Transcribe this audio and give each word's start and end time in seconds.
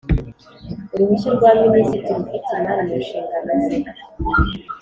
Uruhushya 0.93 1.29
rwa 1.35 1.51
minisitiri 1.61 2.15
ufite 2.21 2.49
imari 2.59 2.81
mu 2.87 2.95
nshingano 2.97 3.53
ze 3.63 3.77